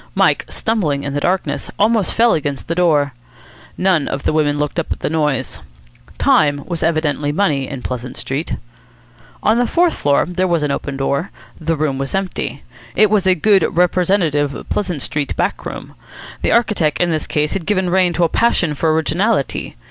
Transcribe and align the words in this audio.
Mike, 0.15 0.47
stumbling 0.49 1.03
in 1.03 1.13
the 1.13 1.19
darkness, 1.19 1.69
almost 1.77 2.15
fell 2.15 2.33
against 2.33 2.67
the 2.67 2.73
door. 2.73 3.13
None 3.77 4.07
of 4.07 4.23
the 4.23 4.33
women 4.33 4.57
looked 4.57 4.79
up 4.79 4.91
at 4.91 5.01
the 5.01 5.11
noise. 5.11 5.61
Time 6.17 6.63
was 6.65 6.81
evidently 6.81 7.31
money 7.31 7.67
in 7.69 7.83
Pleasant 7.83 8.17
Street. 8.17 8.55
On 9.43 9.59
the 9.59 9.67
fourth 9.67 9.93
floor 9.93 10.25
there 10.27 10.47
was 10.47 10.63
an 10.63 10.71
open 10.71 10.97
door. 10.97 11.29
The 11.59 11.77
room 11.77 11.99
was 11.99 12.15
empty. 12.15 12.63
It 12.95 13.11
was 13.11 13.27
a 13.27 13.35
good 13.35 13.63
representative 13.77 14.65
Pleasant 14.69 15.03
Street 15.03 15.35
back 15.35 15.67
room. 15.67 15.93
The 16.41 16.51
architect 16.51 16.99
in 16.99 17.11
this 17.11 17.27
case 17.27 17.53
had 17.53 17.67
given 17.67 17.91
rein 17.91 18.11
to 18.13 18.23
a 18.23 18.27
passion 18.27 18.73
for 18.73 18.91
originality. 18.95 19.75